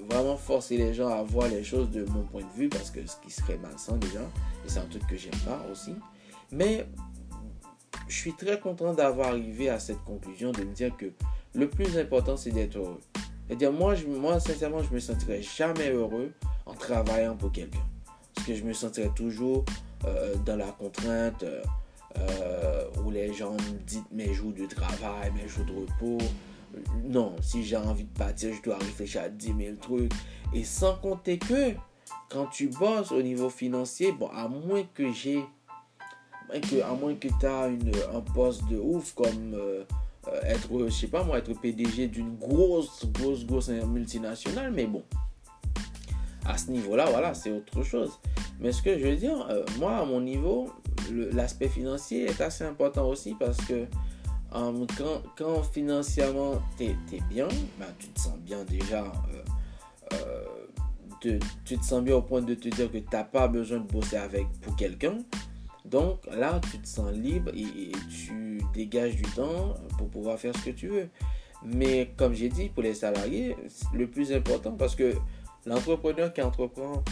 vraiment 0.09 0.37
forcer 0.37 0.77
les 0.77 0.95
gens 0.95 1.09
à 1.09 1.23
voir 1.23 1.49
les 1.49 1.65
choses 1.65 1.91
de 1.91 2.05
mon 2.05 2.23
point 2.23 2.43
de 2.43 2.59
vue 2.59 2.69
parce 2.69 2.91
que 2.91 3.07
ce 3.07 3.17
qui 3.23 3.31
serait 3.31 3.59
malsain 3.59 3.97
déjà, 3.97 4.21
et 4.65 4.69
c'est 4.69 4.81
un 4.81 4.87
truc 4.87 5.07
que 5.07 5.17
j'aime 5.17 5.39
pas 5.45 5.65
aussi. 5.71 5.95
Mais 6.53 6.87
je 8.09 8.15
suis 8.15 8.35
très 8.35 8.61
content 8.61 8.95
d'avoir 8.95 9.29
arrivé 9.29 9.69
à 9.69 9.79
cette 9.79 10.03
conclusion 10.05 10.53
de 10.53 10.63
me 10.63 10.73
dire 10.73 10.97
que 10.97 11.07
le 11.55 11.69
plus 11.69 11.99
important 11.99 12.37
c'est 12.37 12.51
d'être 12.51 12.77
heureux. 12.77 13.01
Et 13.49 13.57
dire 13.57 13.73
moi, 13.73 13.95
moi 14.07 14.41
sincèrement, 14.41 14.83
je 14.83 14.93
me 14.93 14.99
sentirais 14.99 15.43
jamais 15.43 15.91
heureux 15.91 16.33
en 16.67 16.75
travaillant 16.75 17.37
pour 17.37 17.53
quelqu'un. 17.53 17.85
Parce 18.35 18.47
que 18.47 18.55
je 18.55 18.65
me 18.65 18.73
sentirais 18.73 19.11
toujours 19.15 19.65
euh, 20.05 20.35
dans 20.45 20.57
la 20.57 20.67
contrainte 20.67 21.43
euh, 21.45 21.63
euh, 22.19 22.85
où 23.05 23.11
les 23.11 23.33
gens 23.33 23.53
me 23.53 23.79
disent 23.85 24.03
mes 24.11 24.33
jours 24.35 24.53
de 24.53 24.67
travail, 24.67 25.33
mes 25.35 25.49
jours 25.49 25.65
de 25.65 25.73
repos. 25.73 26.25
Non, 27.05 27.35
si 27.41 27.65
j'ai 27.65 27.77
envie 27.77 28.05
de 28.05 28.19
partir, 28.19 28.55
je 28.55 28.63
dois 28.63 28.79
réfléchir 28.79 29.23
à 29.23 29.29
10 29.29 29.47
000 29.47 29.77
trucs. 29.81 30.13
Et 30.53 30.65
sans 30.65 30.97
compter 30.97 31.39
que 31.39 31.73
quand 32.31 32.47
tu 32.47 32.69
bosses 32.69 33.13
au 33.13 33.23
niveau 33.23 33.51
financier, 33.51 34.13
bon, 34.13 34.29
à 34.29 34.49
moins 34.49 34.85
que 34.95 35.13
j'ai. 35.13 35.45
À 36.85 36.95
moins 36.95 37.15
que 37.15 37.27
tu 37.27 37.47
as 37.47 37.67
une, 37.67 37.91
un 38.15 38.21
poste 38.21 38.69
de 38.69 38.79
ouf 38.79 39.15
comme 39.15 39.57
être, 40.45 40.69
je 40.87 40.91
sais 40.91 41.09
pas 41.09 41.25
moi, 41.25 41.39
être 41.39 41.53
PDG 41.61 42.09
d'une 42.09 42.37
grosse, 42.37 43.05
grosse, 43.13 43.45
grosse 43.45 43.69
multinationale, 43.69 44.73
mais 44.73 44.87
bon, 44.87 45.03
à 46.45 46.57
ce 46.59 46.71
niveau-là, 46.71 47.07
voilà, 47.07 47.35
c'est 47.35 47.51
autre 47.51 47.83
chose. 47.83 48.19
Mais 48.61 48.73
ce 48.73 48.83
que 48.83 48.99
je 48.99 49.07
veux 49.07 49.17
dire, 49.17 49.47
euh, 49.51 49.65
moi, 49.79 49.97
à 49.97 50.05
mon 50.05 50.21
niveau, 50.21 50.71
l'aspect 51.33 51.69
financier 51.69 52.25
est 52.25 52.41
assez 52.41 52.65
important 52.65 53.09
aussi 53.09 53.35
parce 53.39 53.59
que 53.59 53.87
euh, 54.57 54.87
quand, 55.37 55.63
financièrement 55.63 56.63
tu 56.79 56.85
es, 56.85 56.97
bien, 57.29 57.49
ben, 57.79 57.87
tu 57.99 58.09
te 58.09 58.21
sens 58.21 58.39
bien 58.39 58.65
déjà. 58.65 59.13
Euh, 60.13 60.45
tu 61.21 61.39
te 61.79 61.85
sens 61.85 62.03
bien 62.03 62.17
au 62.17 62.23
point 62.23 62.43
de 62.43 62.55
te 62.55 62.69
dire 62.69 62.91
que 62.91 62.99
tu 62.99 63.07
n'as 63.13 63.25
pas 63.25 63.49
besoin 63.49 63.79
de 63.79 63.91
bosser 63.91 64.17
avec 64.17 64.47
pour 64.61 64.77
quelqu'un. 64.77 65.19
Donc 65.85 66.27
là, 66.27 66.61
tu 66.71 66.79
te 66.79 66.89
sens 66.89 67.13
libre 67.13 67.51
et, 67.55 67.93
tu 68.09 68.61
dégages 68.75 69.17
du 69.17 69.23
temps 69.23 69.75
pour 69.99 70.09
pouvoir 70.09 70.39
faire 70.39 70.55
ce 70.57 70.65
que 70.65 70.71
tu 70.71 70.89
veux. 70.89 71.09
Mais 71.65 72.13
comme 72.17 72.35
j'ai 72.35 72.49
dit, 72.49 72.69
pour 72.69 72.83
les 72.83 72.95
salariés, 72.95 73.57
le 73.95 74.07
plus 74.07 74.33
important, 74.33 74.73
parce 74.73 74.95
que 74.95 75.15
l'entrepreneur 75.65 76.33
qui 76.33 76.43
entreprend, 76.43 77.03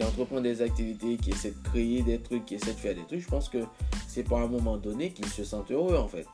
qui 0.00 0.06
entreprend 0.06 0.40
des 0.40 0.62
activités, 0.62 1.18
qui 1.18 1.30
essaie 1.30 1.50
de 1.50 1.68
créer 1.68 2.02
des 2.02 2.18
trucs, 2.18 2.46
qui 2.46 2.54
essaie 2.54 2.72
de 2.72 2.78
faire 2.78 2.94
des 2.94 3.04
trucs, 3.04 3.20
je 3.20 3.28
pense 3.28 3.50
que 3.50 3.58
c'est 4.08 4.26
pas 4.26 4.40
un 4.40 4.46
moment 4.46 4.78
donné 4.78 5.10
qu'il 5.10 5.26
se 5.26 5.44
sent 5.44 5.62
heureux 5.70 5.96
en 5.96 6.08
fait. 6.08 6.26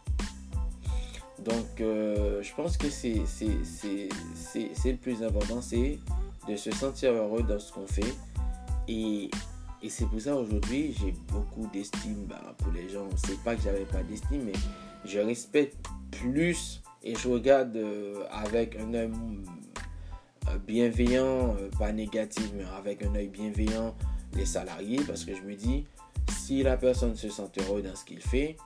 Donc, 1.40 1.80
euh, 1.80 2.42
je 2.42 2.54
pense 2.54 2.76
que 2.76 2.88
c'est 2.88 3.24
le 4.84 4.96
plus 4.96 5.22
important, 5.22 5.60
c'est 5.60 5.98
de 6.48 6.54
se 6.54 6.70
sentir 6.70 7.12
heureux 7.12 7.42
dans 7.42 7.58
ce 7.58 7.72
qu'on 7.72 7.86
fait. 7.88 8.14
Et, 8.86 9.30
et 9.82 9.90
c'est 9.90 10.06
pour 10.06 10.20
ça 10.20 10.36
aujourd'hui, 10.36 10.94
j'ai 11.00 11.12
beaucoup 11.32 11.68
d'estime 11.72 12.24
bah, 12.28 12.54
pour 12.58 12.72
les 12.72 12.88
gens. 12.88 13.08
C'est 13.16 13.38
pas 13.42 13.56
que 13.56 13.62
j'avais 13.62 13.84
pas 13.84 14.02
d'estime, 14.04 14.44
mais 14.44 14.52
je 15.04 15.18
respecte 15.18 15.76
plus 16.12 16.82
et 17.02 17.16
je 17.16 17.28
regarde 17.28 17.76
euh, 17.76 18.24
avec 18.30 18.76
un 18.76 18.94
œil 18.94 19.10
bienveillant, 20.66 21.56
pas 21.78 21.92
négatif, 21.92 22.50
mais 22.56 22.64
avec 22.78 23.02
un 23.02 23.14
œil 23.14 23.28
bienveillant 23.28 23.94
les 24.34 24.46
salariés 24.46 25.00
parce 25.06 25.24
que 25.24 25.34
je 25.34 25.42
me 25.42 25.54
dis, 25.54 25.86
si 26.30 26.62
la 26.62 26.76
personne 26.76 27.14
se 27.16 27.28
sent 27.28 27.50
heureux 27.58 27.82
dans 27.82 27.94
ce 27.94 28.04
qu'il 28.04 28.20
fait, 28.20 28.56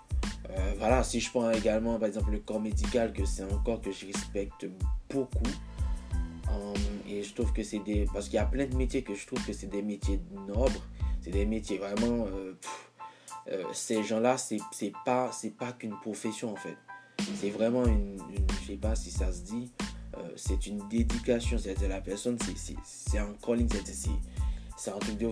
euh, 0.50 0.72
voilà, 0.78 1.04
si 1.04 1.20
je 1.20 1.30
prends 1.30 1.50
également 1.50 1.98
par 1.98 2.08
exemple 2.08 2.32
le 2.32 2.38
corps 2.38 2.60
médical, 2.60 3.12
que 3.12 3.24
c'est 3.24 3.42
un 3.42 3.58
corps 3.64 3.80
que 3.80 3.92
je 3.92 4.06
respecte 4.06 4.66
beaucoup. 5.08 5.42
Euh, 6.50 6.74
et 7.08 7.22
je 7.22 7.32
trouve 7.34 7.52
que 7.52 7.62
c'est 7.62 7.78
des. 7.80 8.06
Parce 8.12 8.26
qu'il 8.26 8.34
y 8.34 8.38
a 8.38 8.46
plein 8.46 8.66
de 8.66 8.76
métiers 8.76 9.02
que 9.02 9.14
je 9.14 9.26
trouve 9.26 9.44
que 9.44 9.52
c'est 9.52 9.68
des 9.68 9.82
métiers 9.82 10.20
nobles. 10.48 10.80
C'est 11.20 11.30
des 11.30 11.46
métiers 11.46 11.78
vraiment. 11.78 12.26
Euh, 12.26 12.54
ces 13.72 14.02
gens-là, 14.02 14.36
c'est 14.38 14.58
pas, 15.04 15.30
pas 15.58 15.72
qu'une 15.72 15.98
profession 16.00 16.52
en 16.52 16.56
fait. 16.56 16.76
C'est 17.36 17.50
vraiment 17.50 17.84
une, 17.84 18.18
Je 18.62 18.66
sais 18.72 18.76
pas 18.76 18.94
si 18.94 19.10
ça 19.10 19.32
se 19.32 19.42
dit. 19.42 19.70
C'est 20.36 20.66
une 20.66 20.86
dédication. 20.88 21.58
C'est-à-dire 21.58 21.88
la 21.88 22.00
personne, 22.00 22.38
c'est 22.84 23.18
un 23.18 23.34
calling. 23.44 23.68
C'est 24.76 24.90
un 24.90 24.98
truc 24.98 25.18
de. 25.18 25.28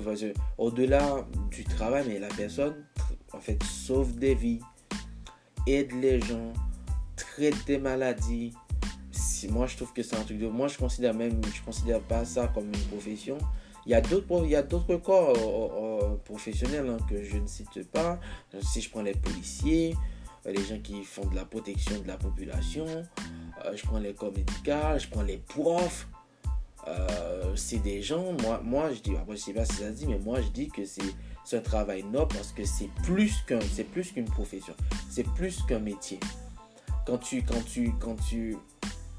Au-delà 0.58 1.26
du 1.50 1.64
travail, 1.64 2.04
mais 2.08 2.18
la 2.18 2.28
personne, 2.28 2.84
en 3.32 3.40
fait, 3.40 3.62
sauve 3.62 4.14
des 4.16 4.34
vies 4.34 4.60
aide 5.66 5.92
les 6.00 6.20
gens, 6.20 6.52
traite 7.16 7.66
des 7.66 7.78
maladies. 7.78 8.52
Moi, 9.50 9.66
je 9.66 9.76
trouve 9.76 9.92
que 9.92 10.02
c'est 10.02 10.16
un 10.16 10.24
truc 10.24 10.38
de... 10.38 10.48
Moi, 10.48 10.68
je 10.68 10.76
considère 10.78 11.14
même, 11.14 11.40
je 11.54 11.62
considère 11.62 12.00
pas 12.00 12.24
ça 12.24 12.48
comme 12.48 12.66
une 12.66 12.86
profession. 12.90 13.38
Il 13.86 13.92
y 13.92 13.94
a 13.94 14.00
d'autres, 14.00 14.96
corps 14.96 15.30
euh, 15.36 16.02
euh, 16.02 16.16
professionnels 16.24 16.88
hein, 16.88 16.98
que 17.08 17.22
je 17.22 17.38
ne 17.38 17.46
cite 17.46 17.88
pas. 17.90 18.18
Si 18.60 18.80
je 18.80 18.90
prends 18.90 19.02
les 19.02 19.14
policiers, 19.14 19.94
euh, 19.94 20.17
les 20.50 20.64
gens 20.64 20.78
qui 20.82 21.04
font 21.04 21.26
de 21.26 21.34
la 21.34 21.44
protection 21.44 22.00
de 22.00 22.06
la 22.06 22.16
population, 22.16 22.86
je 23.74 23.82
prends 23.82 23.98
les 23.98 24.14
corps 24.14 24.32
médicaux, 24.32 24.98
je 24.98 25.08
prends 25.08 25.22
les 25.22 25.38
profs. 25.38 26.08
c'est 27.54 27.82
des 27.82 28.02
gens, 28.02 28.32
moi, 28.42 28.60
moi 28.64 28.90
je 28.92 29.00
dis, 29.00 29.16
après 29.16 29.36
je 29.36 29.42
sais 29.42 29.52
pas 29.52 29.64
si 29.64 29.76
ça 29.76 29.90
dit, 29.90 30.06
mais 30.06 30.18
moi 30.18 30.40
je 30.40 30.48
dis 30.48 30.68
que 30.68 30.84
c'est 30.84 31.56
un 31.56 31.60
travail 31.60 32.02
noble 32.04 32.34
parce 32.34 32.52
que 32.52 32.64
c'est 32.64 32.90
plus 33.04 33.42
qu'un, 33.46 33.60
c'est 33.72 33.84
plus 33.84 34.12
qu'une 34.12 34.26
profession, 34.26 34.74
c'est 35.10 35.26
plus 35.34 35.62
qu'un 35.62 35.78
métier. 35.80 36.20
Quand 37.06 37.18
tu, 37.18 37.42
quand 37.42 37.64
tu, 37.64 37.92
quand 37.98 38.16
tu 38.28 38.56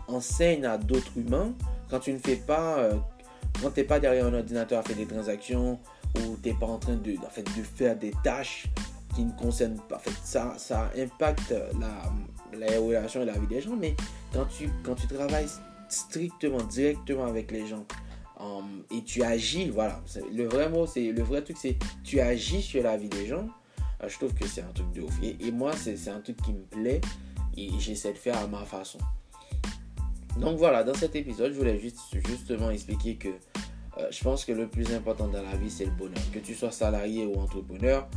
enseignes 0.07 0.65
à 0.65 0.77
d'autres 0.77 1.17
humains, 1.17 1.53
quand 1.89 1.99
tu 1.99 2.13
ne 2.13 2.19
fais 2.19 2.35
pas, 2.35 2.79
euh, 2.79 2.95
quand 3.61 3.71
tu 3.71 3.79
n'es 3.79 3.85
pas 3.85 3.99
derrière 3.99 4.25
un 4.25 4.33
ordinateur 4.33 4.79
à 4.79 4.83
faire 4.83 4.95
des 4.95 5.07
transactions 5.07 5.79
ou 6.17 6.37
tu 6.41 6.49
n'es 6.49 6.55
pas 6.55 6.67
en 6.67 6.77
train 6.77 6.95
de, 6.95 7.15
en 7.17 7.29
fait, 7.29 7.43
de 7.43 7.63
faire 7.63 7.97
des 7.97 8.13
tâches 8.23 8.67
qui 9.19 9.25
ne 9.25 9.31
concernent 9.33 9.81
pas, 9.89 10.01
ça, 10.23 10.55
ça 10.57 10.91
impacte 10.97 11.53
la, 11.79 12.57
la 12.57 12.79
relation 12.79 13.21
et 13.21 13.25
la 13.25 13.33
vie 13.33 13.47
des 13.47 13.59
gens, 13.61 13.75
mais 13.75 13.95
quand 14.31 14.45
tu, 14.45 14.69
quand 14.83 14.95
tu 14.95 15.07
travailles 15.07 15.49
strictement, 15.89 16.63
directement 16.63 17.25
avec 17.25 17.51
les 17.51 17.67
gens, 17.67 17.85
Um, 18.39 18.83
et 18.89 19.03
tu 19.03 19.21
agis, 19.21 19.69
voilà. 19.69 20.01
Le 20.33 20.45
vrai 20.45 20.69
mot, 20.69 20.87
c'est 20.87 21.11
le 21.11 21.23
vrai 21.23 21.41
truc, 21.41 21.57
c'est 21.59 21.77
tu 22.05 22.21
agis 22.21 22.61
sur 22.61 22.81
la 22.81 22.95
vie 22.95 23.09
des 23.09 23.27
gens. 23.27 23.49
Euh, 24.01 24.07
je 24.07 24.15
trouve 24.15 24.33
que 24.33 24.47
c'est 24.47 24.61
un 24.61 24.71
truc 24.71 24.89
de 24.93 25.01
ouf. 25.01 25.13
Et, 25.21 25.51
moi, 25.51 25.73
c'est 25.73 26.09
un 26.09 26.21
truc 26.21 26.41
qui 26.41 26.53
me 26.53 26.63
plaît 26.63 27.01
et 27.57 27.69
j'essaie 27.79 28.13
de 28.13 28.17
faire 28.17 28.37
à 28.37 28.47
ma 28.47 28.63
façon. 28.63 28.99
Donc 30.39 30.57
voilà, 30.57 30.85
dans 30.85 30.93
cet 30.93 31.17
épisode, 31.17 31.51
je 31.51 31.57
voulais 31.57 31.77
juste, 31.79 31.99
justement 32.25 32.69
expliquer 32.69 33.17
que 33.17 33.27
euh, 33.27 34.07
je 34.09 34.23
pense 34.23 34.45
que 34.45 34.53
le 34.53 34.69
plus 34.69 34.93
important 34.93 35.27
dans 35.27 35.43
la 35.43 35.57
vie, 35.57 35.69
c'est 35.69 35.83
le 35.83 35.91
bonheur. 35.91 36.23
Que 36.31 36.39
tu 36.39 36.55
sois 36.55 36.71
salarié 36.71 37.25
ou 37.25 37.37
entrepreneur, 37.41 38.07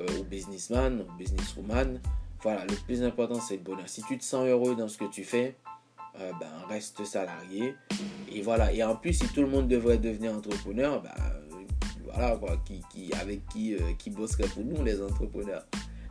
euh, 0.00 0.20
ou 0.20 0.24
businessman, 0.24 1.02
ou 1.02 1.12
businesswoman, 1.18 2.00
voilà, 2.42 2.64
le 2.64 2.74
plus 2.86 3.02
important, 3.02 3.40
c'est 3.40 3.56
le 3.56 3.62
bonheur. 3.62 3.88
Si 3.88 4.02
tu 4.02 4.16
te 4.16 4.24
sens 4.24 4.46
heureux 4.46 4.74
dans 4.74 4.88
ce 4.88 4.96
que 4.96 5.04
tu 5.04 5.24
fais, 5.24 5.56
euh, 6.18 6.32
ben, 6.40 6.48
reste 6.68 7.04
salarié. 7.04 7.74
Et 8.32 8.42
voilà. 8.42 8.72
Et 8.72 8.82
en 8.82 8.96
plus, 8.96 9.12
si 9.12 9.28
tout 9.28 9.42
le 9.42 9.48
monde 9.48 9.68
devrait 9.68 9.98
devenir 9.98 10.32
entrepreneur, 10.32 11.02
ben, 11.02 11.14
voilà 12.12 12.36
quoi, 12.36 12.56
qui, 12.64 13.12
avec 13.20 13.46
qui, 13.48 13.74
euh, 13.74 13.92
qui 13.98 14.10
bosserait 14.10 14.48
pour 14.48 14.64
nous, 14.64 14.82
les 14.82 15.00
entrepreneurs. 15.02 15.64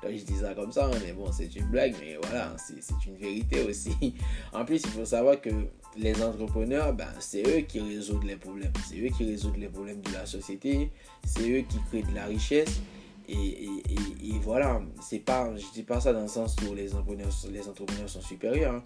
je 0.04 0.24
dis 0.24 0.38
ça 0.38 0.54
comme 0.54 0.72
ça, 0.72 0.86
hein, 0.86 0.98
mais 1.04 1.14
bon, 1.14 1.32
c'est 1.32 1.54
une 1.56 1.66
blague, 1.66 1.96
mais 2.00 2.18
voilà, 2.22 2.56
c'est 2.58 3.06
une 3.08 3.18
vérité 3.18 3.64
aussi. 3.64 3.92
En 4.54 4.66
plus, 4.66 4.82
il 4.84 4.90
faut 4.90 5.06
savoir 5.06 5.42
que 5.42 5.50
les 5.98 6.24
entrepreneurs, 6.24 6.94
ben, 6.94 7.10
c'est 7.20 7.42
eux 7.48 7.62
qui 7.62 7.80
résolvent 7.80 8.26
les 8.26 8.38
problèmes. 8.38 8.72
C'est 8.88 9.00
eux 9.00 9.10
qui 9.10 9.26
résolvent 9.26 9.60
les 9.60 9.68
problèmes 9.68 10.02
de 10.02 10.14
la 10.14 10.26
société. 10.26 10.92
C'est 11.26 11.50
eux 11.50 11.64
qui 11.68 11.78
créent 11.90 12.04
de 12.10 12.16
la 12.16 12.26
richesse. 12.26 12.82
Et, 13.30 14.40
voilà, 14.42 14.82
c'est 15.02 15.20
pas, 15.20 15.56
je 15.56 15.66
dis 15.74 15.84
pas 15.84 16.00
ça 16.00 16.12
dans 16.12 16.22
le 16.22 16.28
sens 16.28 16.56
où 16.68 16.74
les 16.74 16.96
entrepreneurs, 16.96 17.30
les 17.52 17.68
entrepreneurs 17.68 18.10
sont 18.10 18.22
supérieurs. 18.22 18.76
Hein. 18.76 18.84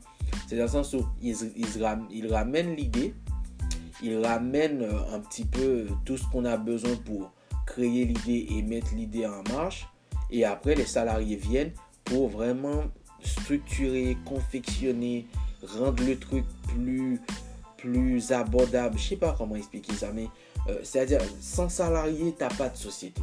C'est 0.47 0.57
dans 0.57 0.63
le 0.63 0.69
sens 0.69 0.93
où 0.93 1.05
ils, 1.21 1.35
ils, 1.55 2.33
ramènent 2.33 2.75
l'idée, 2.75 3.13
ils 4.01 4.17
ramènent 4.17 4.81
euh, 4.81 5.15
un 5.15 5.19
petit 5.19 5.45
peu 5.45 5.87
tout 6.03 6.17
ce 6.17 6.25
qu'on 6.27 6.43
a 6.43 6.57
besoin 6.57 6.95
pour 7.05 7.31
créer 7.65 8.03
l'idée 8.03 8.47
et 8.49 8.61
mettre 8.61 8.93
l'idée 8.93 9.25
en 9.25 9.43
marche. 9.53 9.87
Et 10.29 10.43
après, 10.43 10.75
les 10.75 10.85
salariés 10.85 11.37
viennent 11.37 11.71
pour 12.03 12.27
vraiment 12.27 12.83
structurer, 13.23 14.17
confectionner, 14.25 15.27
rendre 15.77 16.03
le 16.03 16.17
truc 16.19 16.43
plus, 16.67 17.21
plus 17.77 18.31
abordable. 18.33 18.97
Je 18.97 19.09
sais 19.09 19.15
pas 19.15 19.33
comment 19.37 19.55
expliquer 19.55 19.93
ça, 19.93 20.11
mais 20.13 20.27
euh, 20.67 20.79
c'est-à-dire, 20.83 21.21
sans 21.39 21.69
salarié, 21.69 22.33
tu 22.37 22.43
n'as 22.43 22.49
pas 22.49 22.69
de 22.69 22.77
société. 22.77 23.21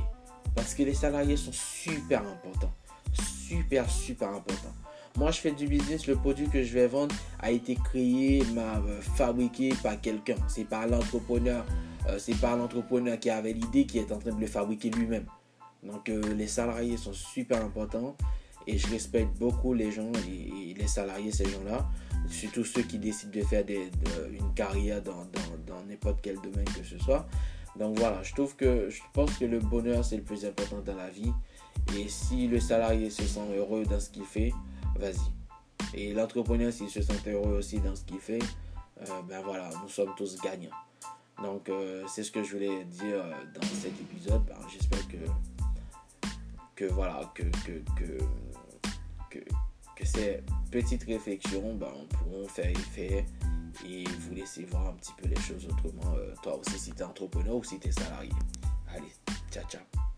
Parce 0.55 0.75
que 0.75 0.83
les 0.83 0.95
salariés 0.95 1.37
sont 1.37 1.53
super 1.53 2.23
importants. 2.23 2.73
Super, 3.13 3.89
super 3.89 4.29
importants. 4.29 4.75
Moi, 5.17 5.31
je 5.33 5.41
fais 5.41 5.51
du 5.51 5.67
business. 5.67 6.07
Le 6.07 6.17
produit 6.17 6.49
que 6.49 6.63
je 6.63 6.73
vais 6.73 6.87
vendre 6.87 7.15
a 7.41 7.51
été 7.51 7.75
créé, 7.75 8.43
euh, 8.57 9.01
fabriqué 9.17 9.75
par 9.83 10.01
quelqu'un. 10.01 10.37
C'est 10.49 10.65
par 10.65 10.87
l'entrepreneur. 10.87 11.65
Euh, 12.09 12.19
c'est 12.19 12.37
par 12.37 12.57
l'entrepreneur 12.57 13.19
qui 13.19 13.29
avait 13.31 13.53
l'idée 13.53 13.87
qui 13.87 13.99
est 13.99 14.13
en 14.13 14.19
train 14.19 14.33
de 14.33 14.41
le 14.41 14.47
fabriquer 14.47 14.91
lui-même. 14.91 15.27
Donc, 15.83 16.09
euh, 16.09 16.35
les 16.35 16.47
salariés 16.47 16.97
sont 16.97 17.13
super 17.13 17.63
importants. 17.63 18.17
Et 18.67 18.79
je 18.79 18.87
respecte 18.89 19.37
beaucoup 19.39 19.75
les 19.75 19.91
gens 19.91 20.13
et, 20.29 20.75
les 20.75 20.87
salariés, 20.87 21.33
ces 21.33 21.47
gens-là. 21.47 21.89
Surtout 22.29 22.65
ceux 22.65 22.83
qui 22.83 22.99
décident 22.99 23.33
de 23.33 23.43
faire 23.43 23.65
une 23.69 24.55
carrière 24.55 25.03
dans 25.03 25.27
n'importe 25.89 26.21
quel 26.23 26.37
domaine 26.37 26.67
que 26.67 26.85
ce 26.85 26.99
soit. 26.99 27.27
Donc 27.81 27.99
voilà, 27.99 28.23
je 28.23 28.35
trouve 28.35 28.55
que 28.57 28.91
je 28.91 29.01
pense 29.15 29.39
que 29.39 29.47
le 29.47 29.59
bonheur 29.59 30.05
c'est 30.05 30.19
le 30.19 30.23
plus 30.23 30.45
important 30.45 30.81
dans 30.85 30.95
la 30.95 31.09
vie. 31.09 31.33
Et 31.97 32.09
si 32.09 32.47
le 32.47 32.61
salarié 32.61 33.09
se 33.09 33.23
sent 33.23 33.57
heureux 33.57 33.85
dans 33.85 33.99
ce 33.99 34.11
qu'il 34.11 34.27
fait, 34.27 34.53
vas-y. 34.97 35.99
Et 35.99 36.13
l'entrepreneur 36.13 36.71
s'il 36.75 36.91
se 36.91 37.01
sent 37.01 37.19
heureux 37.27 37.57
aussi 37.57 37.81
dans 37.81 37.97
ce 37.97 38.05
qu'il 38.05 38.19
fait, 38.19 38.43
euh, 39.01 39.23
ben 39.27 39.41
voilà, 39.43 39.71
nous 39.83 39.89
sommes 39.89 40.13
tous 40.15 40.39
gagnants. 40.43 40.77
Donc 41.43 41.71
euh, 41.71 42.05
c'est 42.07 42.23
ce 42.23 42.31
que 42.31 42.43
je 42.43 42.53
voulais 42.53 42.85
dire 42.85 43.25
dans 43.55 43.67
cet 43.67 43.99
épisode. 43.99 44.45
Ben, 44.45 44.59
j'espère 44.71 45.09
que, 45.09 45.17
que 46.77 46.85
voilà, 46.85 47.33
que, 47.35 47.45
que, 47.45 47.83
que, 47.97 49.39
que, 49.97 50.05
ces 50.05 50.43
petites 50.71 51.05
réflexions 51.05 51.75
ben, 51.77 51.93
pourront 52.11 52.47
faire 52.47 52.69
effet 52.71 53.25
et 53.87 54.05
vous 54.05 54.35
laissez 54.35 54.65
voir 54.65 54.89
un 54.89 54.93
petit 54.93 55.13
peu 55.17 55.29
les 55.29 55.41
choses 55.41 55.67
autrement, 55.67 56.15
euh, 56.15 56.35
toi 56.43 56.59
aussi 56.59 56.79
si 56.79 56.93
tu 56.93 56.99
es 56.99 57.03
entrepreneur 57.03 57.57
ou 57.57 57.65
si 57.65 57.79
tu 57.79 57.89
es 57.89 57.93
salarié. 57.93 58.33
Allez, 58.95 59.13
ciao 59.51 59.65
ciao. 59.69 60.10